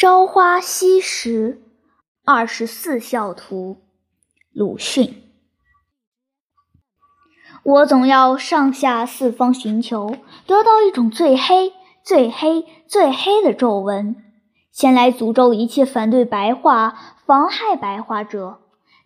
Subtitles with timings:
[0.00, 1.60] 朝花夕拾，
[2.24, 3.82] 二十四孝图。
[4.50, 5.24] 鲁迅。
[7.62, 10.16] 我总要上下四方寻求，
[10.46, 14.16] 得到一种最黑、最黑、最黑的皱纹，
[14.72, 16.96] 先来诅咒一切反对白话、
[17.26, 18.60] 妨害白话者。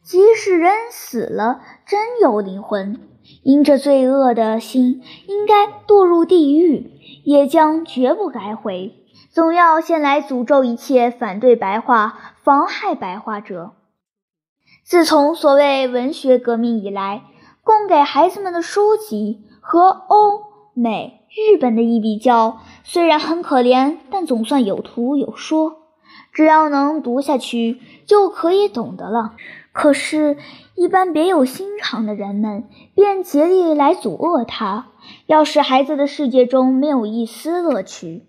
[0.04, 3.00] 即使人死了，真有灵魂，
[3.42, 6.92] 因这罪恶的心应该堕入地狱，
[7.24, 9.00] 也将绝不改悔。
[9.34, 13.72] 总要先来诅咒一切反对白话、妨害白话者。
[14.84, 17.24] 自从所谓文学革命以来，
[17.64, 25.78] 供给孩子们的书籍和欧美、日本的一比较，虽然很可怜，但总算有图有说，
[26.32, 29.34] 只要能读下去，就可以懂得了。
[29.72, 30.36] 可是，
[30.76, 34.92] 一般别有心肠的人们便竭力来阻遏他，
[35.26, 38.28] 要使孩子的世界中没有一丝乐趣。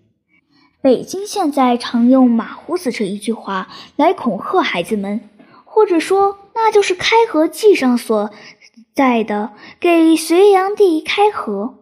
[0.82, 5.20] 北京现在常用“马胡子”这一句话来恐吓孩子们，
[5.64, 8.30] 或者说，那就是《开河记》上所
[8.94, 11.78] 在的“给隋炀帝开河，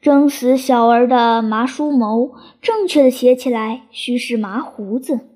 [0.00, 2.32] 征死小儿的麻叔谋”。
[2.62, 5.28] 正确的写起来，须是“麻胡子”。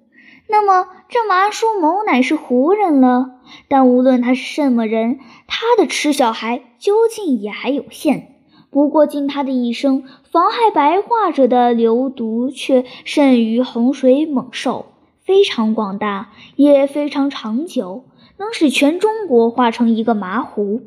[0.48, 3.32] 那么，这麻叔谋乃是胡人了。
[3.68, 8.35] 但无论他是什么人，他的吃小孩究竟也还有限。
[8.76, 14.84] 不过，经他的一生，妨害白化者的流毒却甚于洪水猛兽，
[15.24, 18.04] 非常广大，也非常长久，
[18.36, 20.82] 能使全中国化成一个麻糊。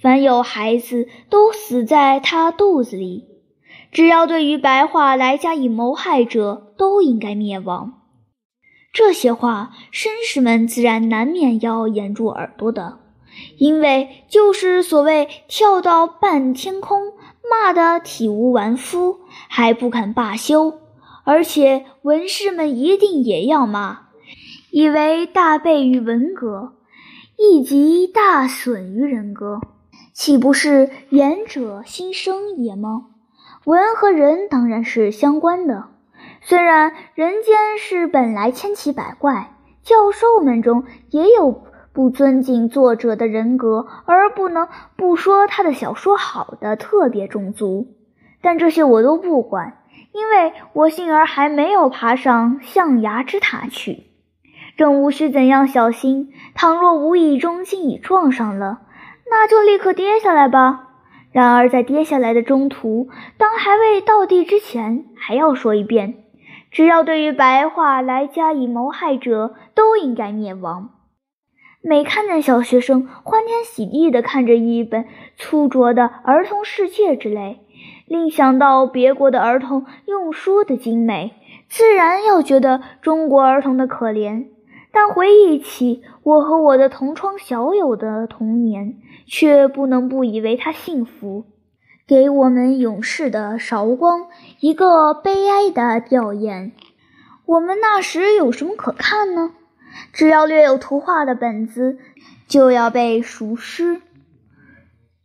[0.00, 3.24] 凡有孩子，都死在他肚子里。
[3.90, 7.94] 只要对于白话来加以谋害者，都应该灭亡。
[8.92, 13.00] 这些话，绅士们自然难免要掩住耳朵的。
[13.58, 17.12] 因为就是所谓跳到半天空，
[17.50, 20.80] 骂得体无完肤，还不肯罢休，
[21.24, 24.08] 而且文士们一定也要骂，
[24.70, 26.72] 以为大悖于文格，
[27.36, 29.60] 亦即大损于人格，
[30.12, 33.06] 岂不是言者心生也吗？
[33.64, 35.88] 文和人当然是相关的，
[36.40, 41.64] 虽然人间是本来千奇百怪，教授们中也有。
[41.96, 47.86] 不尊敬作者的人格，而不能不说他的小说好的特别种族，
[48.42, 49.78] 但这些我都不管，
[50.12, 54.02] 因为我幸而还没有爬上象牙之塔去，
[54.76, 56.34] 正无需怎样小心。
[56.54, 58.80] 倘若无意中竟已撞上了，
[59.30, 60.90] 那就立刻跌下来吧。
[61.32, 63.08] 然而在跌下来的中途，
[63.38, 66.24] 当还未到地之前，还要说一遍：
[66.70, 70.90] 只要对于白话来加以谋害者，都应该灭亡。
[71.88, 75.04] 每看见小学生欢天喜地地看着一本
[75.36, 77.60] 粗拙的《儿童世界》之类，
[78.08, 81.34] 另想到别国的儿童用书的精美，
[81.68, 84.46] 自然要觉得中国儿童的可怜。
[84.90, 91.44] 但回忆起我和我的同窗小友的童年，却不能不以为他幸福，
[92.04, 94.26] 给我们勇士的韶光
[94.58, 96.72] 一个悲哀的吊唁。
[97.44, 99.52] 我们那时有什么可看呢？
[100.12, 101.98] 只要略有图画的本子，
[102.46, 104.00] 就要被熟诗，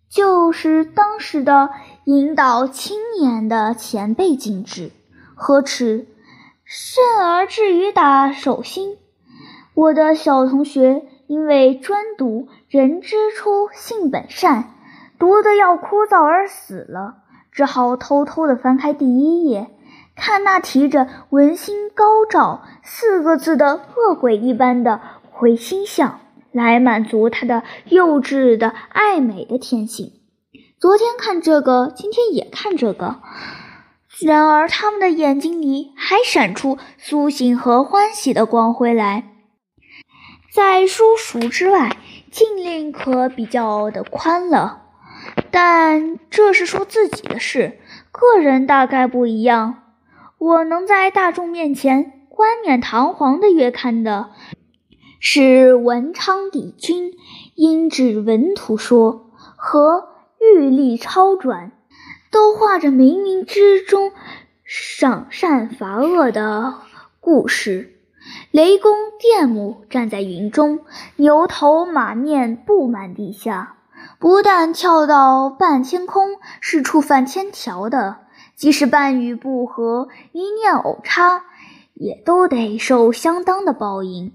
[0.09, 1.69] 就是当时的
[2.05, 4.91] 引导青年的前辈禁止，
[5.35, 6.07] 呵斥，
[6.63, 8.97] 甚而至于打手心。
[9.73, 14.73] 我的小同学因为专读“人之初，性本善”，
[15.17, 19.69] 读得要枯燥而死了，只好偷偷地翻开第一页。
[20.15, 25.01] 看那提着“文心高照”四个字的恶鬼一般的
[25.31, 26.19] 回心像，
[26.51, 30.13] 来满足他的幼稚的爱美的天性。
[30.79, 33.21] 昨天看这个，今天也看这个，
[34.19, 39.29] 然而他们的眼睛里还闪出苏醒和欢喜的光辉来。
[40.53, 41.95] 在书塾之外，
[42.29, 44.81] 禁令可比较的宽了，
[45.49, 47.79] 但这是说自己的事，
[48.11, 49.80] 个人大概不一样。
[50.41, 54.31] 我能在大众面前冠冕堂皇的阅看的，
[55.19, 57.13] 是文昌帝君
[57.53, 60.07] 阴指文图说和
[60.39, 61.71] 玉历超转，
[62.31, 64.13] 都画着冥冥之中
[64.63, 66.73] 赏善罚恶的
[67.19, 67.99] 故事。
[68.49, 70.79] 雷公电母站在云中，
[71.17, 73.75] 牛头马面布满地下，
[74.17, 76.29] 不但跳到半天空，
[76.59, 78.21] 是触犯天条的。
[78.55, 81.45] 即使半语不合，一念偶差，
[81.93, 84.33] 也都得受相当的报应。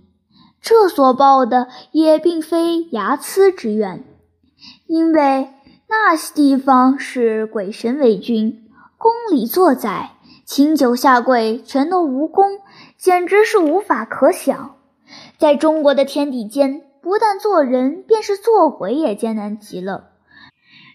[0.60, 4.02] 这所报的也并非睚眦之怨，
[4.86, 5.50] 因为
[5.88, 8.68] 那些地方是鬼神为君，
[8.98, 12.58] 宫里作宰，请酒下跪全都无功，
[12.98, 14.74] 简直是无法可想。
[15.38, 20.15] 在中国的天地间，不但做人，便是做鬼也艰难极了。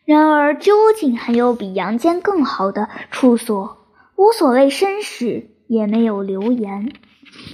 [0.05, 3.77] 然而，究竟还有比阳间更好的处所？
[4.15, 6.91] 无所谓身世，也没有流言。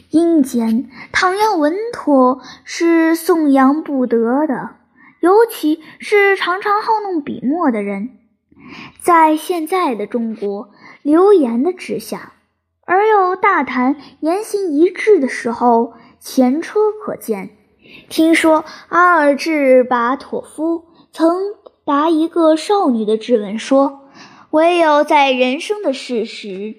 [0.09, 4.71] 阴间倘要稳妥，是颂扬不得的。
[5.19, 8.17] 尤其是常常好弄笔墨的人，
[8.99, 10.71] 在现在的中国，
[11.01, 12.33] 流言的之下，
[12.85, 17.49] 而又大谈言行一致的时候，前车可鉴。
[18.09, 21.53] 听说阿尔智巴托夫曾
[21.87, 24.09] 答一个少女的质问说
[24.51, 26.75] ：“唯有在人生的事实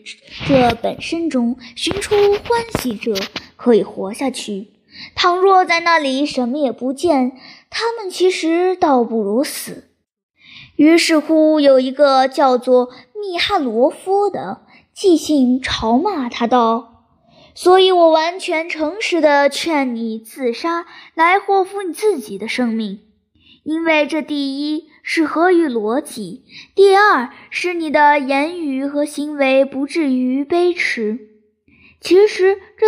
[0.47, 3.15] 这本身中寻出欢喜者，
[3.57, 4.69] 可以活下去。
[5.15, 7.33] 倘若在那里什么也不见。”
[7.71, 9.89] 他们其实倒不如死。
[10.77, 14.63] 于是乎，有一个叫做密哈罗夫的
[14.93, 17.07] 寄信嘲骂他道
[17.55, 23.01] ：“所以我完全诚实的劝你自杀，来祸福你自己的生命。
[23.65, 26.45] 因为这第一是合于逻辑，
[26.75, 31.19] 第二是你的言语和行为不至于卑迟。
[31.99, 32.87] 其实这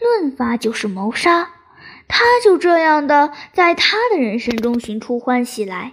[0.00, 1.50] 论法就是谋杀。”
[2.08, 5.92] 他就这样的在他的人生中寻出欢喜来。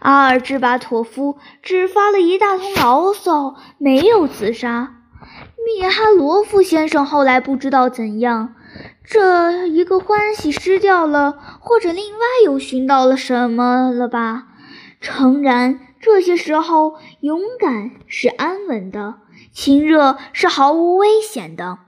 [0.00, 4.96] 阿尔芝巴托夫只发了一大通牢骚，没有自杀。
[5.64, 8.56] 米哈罗夫先生后来不知道怎样，
[9.04, 14.48] 这一个欢喜失掉了，或者另外又寻到了什么了吧？
[15.04, 19.16] 诚然，这些时候勇敢是安稳的，
[19.52, 21.78] 亲热是毫无危险的。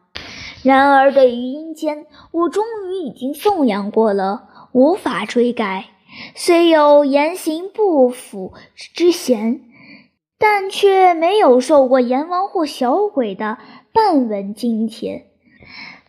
[0.63, 5.87] 然而，对于阴间，我终于已经颂扬过了，无法追改。
[6.35, 8.53] 虽有言行不符
[8.95, 9.63] 之嫌，
[10.39, 13.57] 但却没有受过阎王或小鬼的
[13.95, 15.31] 半文津贴，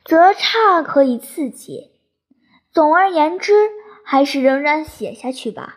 [0.04, 1.92] 则差可以自解。
[2.74, 3.54] 总而言之，
[4.04, 5.77] 还是仍然写下去吧。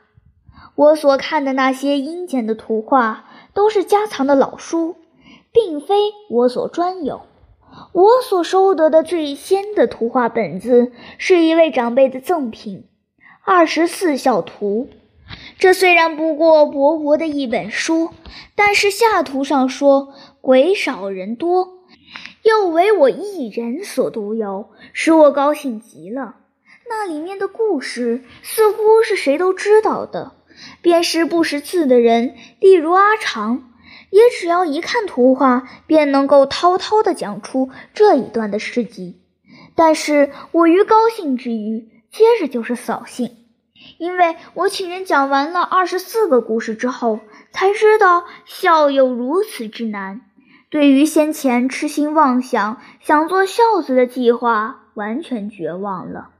[0.75, 4.97] 我所看的那些阴间的图画，都是家藏的老书，
[5.53, 5.95] 并非
[6.31, 7.23] 我所专有。
[7.93, 12.89] 我所收得的最先的图画本子，是一位长辈的赠品，
[13.45, 14.89] 《二十四孝图》。
[15.59, 18.11] 这虽然不过薄薄的一本书，
[18.57, 21.69] 但是下图上说鬼少人多，
[22.43, 26.37] 又为我一人所独有，使我高兴极了。
[26.89, 30.33] 那里面的故事似乎是谁都知道的，
[30.83, 33.67] 便是不识字的人，例如阿长。
[34.11, 39.21] 也只要一看图画，便能够滔滔地讲出这一段的事迹。
[39.77, 43.37] 但是我于高兴之余，接着就是扫兴，
[43.99, 47.21] 因为我请人讲完了二十四个故事之后，
[47.53, 50.23] 才知道孝有如此之难。
[50.71, 56.31] 对于先前痴心妄想想做孝子的计划，完全绝望了。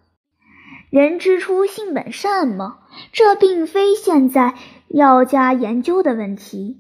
[0.91, 2.79] 人之初，性本善吗？
[3.13, 4.55] 这并非现在
[4.89, 6.79] 要加研究的问题。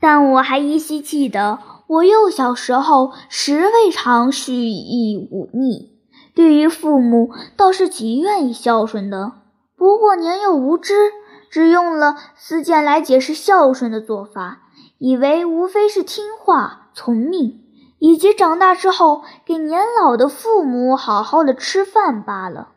[0.00, 5.92] 但我还依稀记得，我幼小时候时未尝蓄意忤逆，
[6.34, 9.32] 对于父母倒是极愿意孝顺的。
[9.76, 11.12] 不过年幼无知，
[11.50, 14.62] 只用了私见来解释孝顺的做法，
[14.98, 17.60] 以为无非是听话从命，
[18.00, 22.71] 以及长大之后给年老的父母好好的吃饭罢了。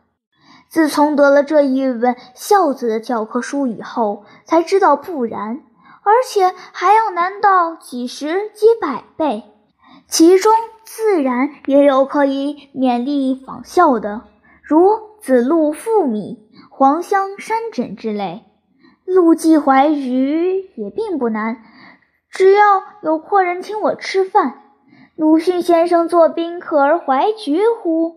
[0.68, 5.62] 自从得了这一本孝子的教科书以后，才知道不然。
[6.02, 9.42] 而且还要难到几十几百倍，
[10.06, 10.52] 其中
[10.84, 14.22] 自然也有可以勉励仿效的，
[14.62, 18.44] 如子路父米、黄香山枕之类。
[19.04, 21.62] 陆记怀鱼也并不难，
[22.30, 24.62] 只要有阔人请我吃饭。
[25.16, 28.16] 鲁迅先生作宾客而怀菊乎？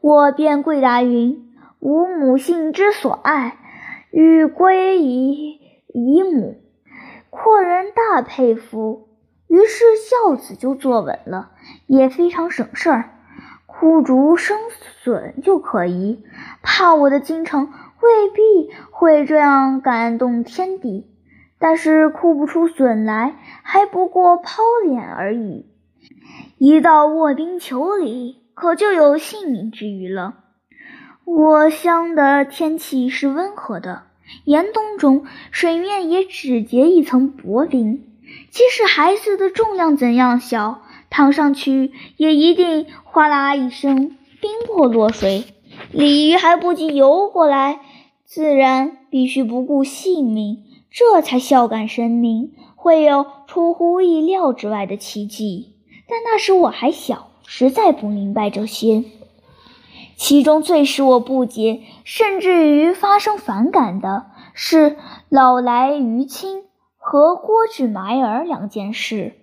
[0.00, 1.47] 我便跪答云：
[1.80, 3.56] 吾母性之所爱，
[4.10, 5.60] 欲归以
[5.94, 6.60] 以母。
[7.30, 9.08] 阔人大佩服，
[9.46, 11.52] 于是孝子就坐稳了，
[11.86, 13.10] 也非常省事儿，
[13.66, 14.58] 枯竹生
[15.02, 16.24] 笋就可以。
[16.62, 21.06] 怕我的京城未必会这样感动天地，
[21.58, 25.66] 但是哭不出笋来，还不过抛脸而已。
[26.56, 30.44] 一到卧冰求鲤，可就有性命之虞了。
[31.30, 34.04] 我乡的天气是温和的。
[34.44, 38.02] 严冬中，水面也只结一层薄冰。
[38.50, 40.80] 即使孩子的重量怎样小，
[41.10, 45.44] 躺上去也一定哗啦一声，冰破落水。
[45.92, 47.80] 鲤鱼还不及游过来，
[48.24, 55.74] 自然必须不顾性命，这才孝感神明，会有出乎意料之外的奇迹。
[56.08, 59.04] 但那时我还小，实在不明白这些。
[60.18, 64.96] 其中最使我不解，甚至于发生反感的是
[65.28, 66.64] 老来于亲
[66.96, 69.34] 和郭巨埋儿两件事。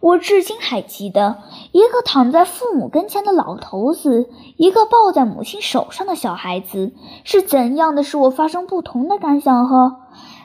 [0.00, 1.38] 我至今还记得，
[1.72, 6.92] 一个躺在父母跟前的老头子，一个抱在母亲手上的小孩子，
[7.24, 10.02] 是怎样的使我发生不同的感想呵？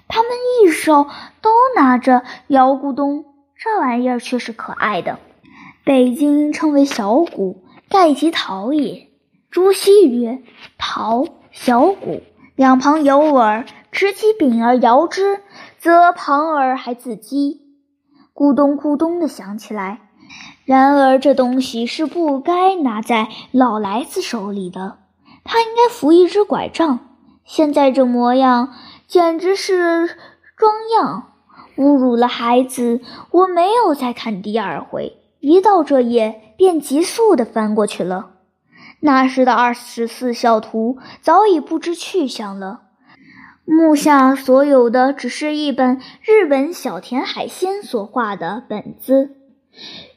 [0.08, 0.32] 他们
[0.63, 1.05] 一手
[1.41, 3.25] 都拿着摇咕咚，
[3.58, 5.20] 这玩意儿却是可爱的。
[5.84, 9.10] 北京称为小鼓，盖即陶也。
[9.55, 10.43] 朱熹曰
[10.77, 12.21] ：“陶，小鼓，
[12.57, 15.39] 两旁有耳，持其柄而摇之，
[15.77, 17.62] 则旁耳还自击。”
[18.35, 20.09] 咕咚咕咚的响起来。
[20.65, 24.97] 然而这东西是不该拿在老来子手里的，
[25.45, 27.00] 他应该扶一只拐杖。
[27.45, 28.74] 现在这模样，
[29.07, 30.17] 简直是
[30.57, 31.31] 装样，
[31.77, 33.00] 侮辱了孩子。
[33.31, 38.31] 我没有再看第二回，一到这页便急速地翻过去了。
[39.05, 42.81] 那时的二十四孝图早已不知去向了。
[43.63, 49.35] 目下所有的只是一本日本小田海鲜所画的本子。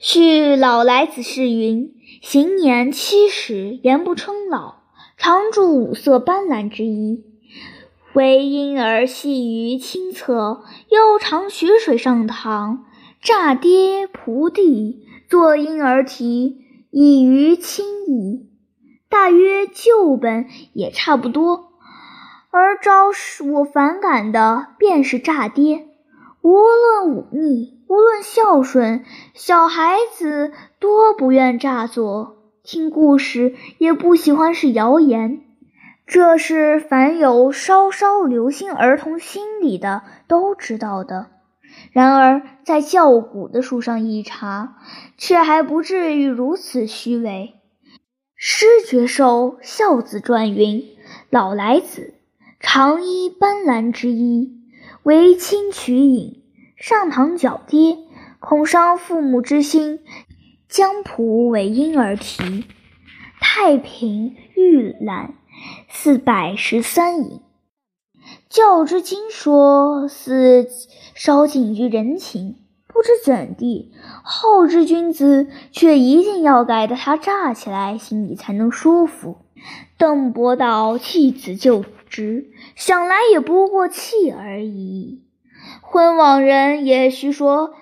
[0.01, 1.93] 据老来子是云：
[2.23, 4.77] 行年七十，言不称老，
[5.19, 7.25] 常著五色斑斓之衣，
[8.15, 12.87] 为婴儿戏于清侧，又常取水上堂，
[13.21, 18.48] 乍跌仆地，作婴儿啼，以于亲矣。
[19.09, 21.73] 大约旧本也差不多。
[22.51, 25.87] 而招使我反感的便是诈爹。
[26.41, 32.37] 无论忤逆，无论孝顺，小孩子多不愿诈作。
[32.63, 35.43] 听故事也不喜欢是谣言。
[36.07, 41.27] 这是凡有稍稍留心儿童心理的都知道的。
[41.93, 44.77] 然而在教古的书上一查，
[45.19, 47.58] 却还不至于如此虚伪。
[48.41, 50.97] 诗绝寿《孝子传》云
[51.29, 52.15] ：“老来子。”
[52.61, 54.63] 常衣斑斓之衣，
[55.03, 56.45] 为亲取隐，
[56.77, 57.99] 上堂脚跌，
[58.39, 59.99] 恐伤父母之心，
[60.69, 62.65] 将仆为婴儿啼。
[63.41, 65.35] 太平御览
[65.89, 67.41] 四百十三引。
[68.49, 70.69] 教之经说，似
[71.17, 72.55] 稍近于人情，
[72.99, 73.93] 不知怎地，
[74.25, 79.39] 后之君子却一定要改得他炸起来，心里才能舒服。
[79.97, 81.85] 邓伯道弃子就。
[82.09, 85.23] 职想来也不过气而已。
[85.83, 87.75] 昏往人也许说，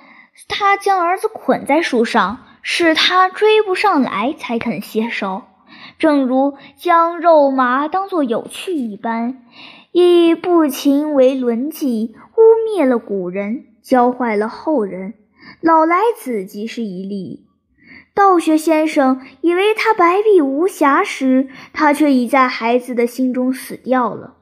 [0.48, 5.42] 他将儿子捆在树上，是他追不上来才肯携手，
[6.00, 9.44] 正如将肉麻当作有趣一般，
[9.92, 15.14] 以不勤为伦纪，污蔑了古人，教坏了后人。
[15.60, 17.46] 老来子即是一例。
[18.14, 24.38] 道学先生以为他白璧无瑕时，他却已在孩子的心中死掉了。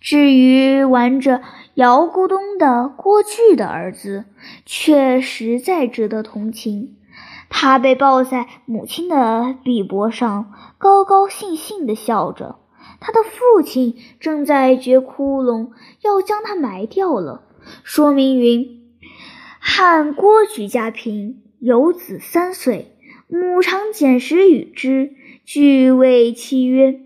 [0.00, 1.40] 至于玩着
[1.74, 4.26] 摇咕咚的郭巨的儿子，
[4.66, 6.96] 却实在值得同情。
[7.48, 12.56] 他被抱在母亲的臂膊上，高高兴兴地笑着。
[13.00, 15.70] 他的父亲正在掘窟窿，
[16.02, 17.44] 要将他埋掉了。
[17.82, 18.82] 说明云：
[19.58, 21.38] 汉郭举家贫。
[21.64, 22.96] 有子三岁，
[23.28, 25.12] 母常捡食与之。
[25.44, 26.98] 俱谓妻曰：“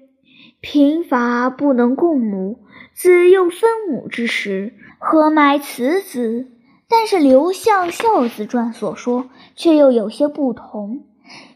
[0.62, 2.60] 贫乏不能供母，
[2.94, 6.46] 子又分母之时，何埋此子？”
[6.88, 11.04] 但是刘向《孝子传》所说却又有些不同。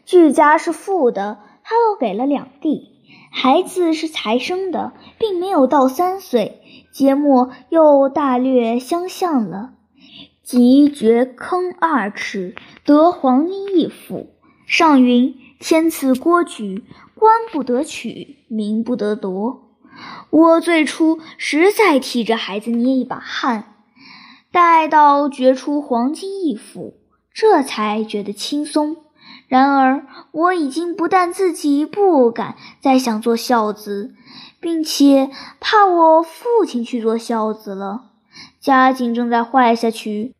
[0.05, 2.90] 具家是富的，他又给了两地；
[3.33, 6.61] 孩子是才生的，并没有到三岁，
[6.91, 9.73] 节末又大略相像了。
[10.43, 14.27] 即掘坑二尺，得黄金一斧。
[14.67, 16.83] 上云：“天赐郭举，
[17.15, 19.69] 官不得取，民不得夺。”
[20.29, 23.75] 我最初实在替这孩子捏一把汗，
[24.51, 26.95] 待到掘出黄金一斧，
[27.33, 28.97] 这才觉得轻松。
[29.51, 34.15] 然而我已经不但自己不敢再想做孝子，
[34.61, 35.29] 并且
[35.59, 38.11] 怕我父亲去做孝子了。
[38.61, 40.33] 家境正在坏下去。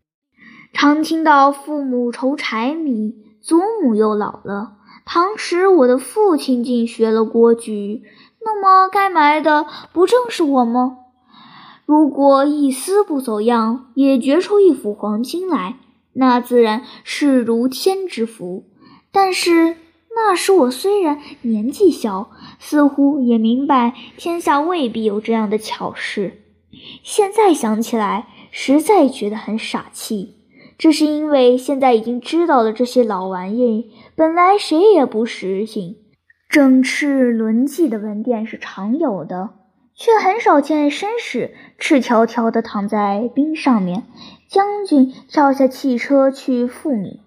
[0.71, 4.77] 常听到父母愁柴米，祖母又老了。
[5.03, 8.03] 倘使我的父亲竟学了郭举，
[8.45, 10.99] 那么该埋的不正是我吗？
[11.85, 15.75] 如果一丝不走样，也掘出一幅黄金来，
[16.13, 18.63] 那自然是如天之福。
[19.11, 19.75] 但是
[20.15, 26.41] 那时我虽然年纪小，似乎也明白天下未必有这样的巧事。
[27.03, 30.37] 现在想起来，实在觉得很傻气。
[30.77, 35.97] 这是因为现在已经知道了这些老玩意本来谁也不实行。
[36.49, 39.51] 整饬轮迹的文殿是常有的，
[39.95, 44.03] 却很少见绅士赤条条的躺在冰上面，
[44.49, 47.21] 将军跳下汽车去赴米。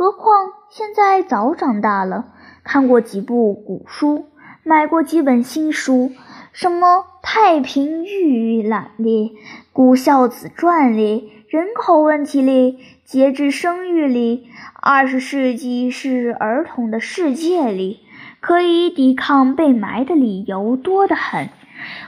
[0.00, 2.32] 何况现在早长大了，
[2.64, 4.24] 看过几部古书，
[4.64, 6.12] 买过几本新书，
[6.54, 9.28] 什么《太平御览》里、
[9.74, 11.30] 《古孝子传》里。
[11.50, 14.48] 人口问题里，节制生育里，
[14.80, 18.00] 二十世纪是儿童的世界里，
[18.40, 21.50] 可以抵抗被埋的理由多得很。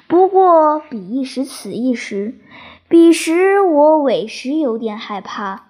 [0.09, 2.37] 不过彼一时，此一时。
[2.89, 5.67] 彼时我委实有点害怕。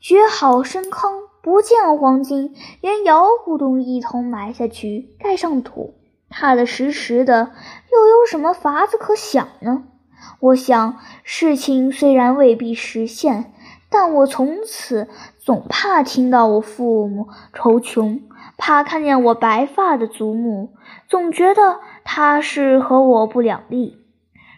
[0.00, 5.94] 掘好深坑，不见黄金，连窑骨都一同埋下去，盖上土，
[6.28, 7.50] 踏得实实的，
[7.90, 9.82] 又有什么法子可想呢？
[10.38, 13.52] 我想，事情虽然未必实现，
[13.90, 15.08] 但我从此
[15.40, 18.20] 总怕听到我父母愁穷，
[18.56, 20.74] 怕看见我白发的祖母，
[21.08, 23.98] 总觉得他是和我不两立，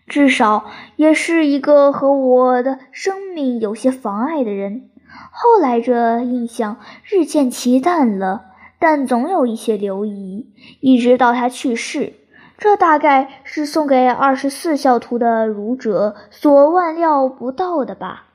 [0.07, 4.91] 至少也是一个和我的生命有些妨碍的人。
[5.35, 8.43] 后来这印象日渐其淡了，
[8.79, 12.13] 但总有一些留遗，一直到他去世。
[12.59, 18.27] 这大概是送给二十四孝图的儒者所万料不到的吧。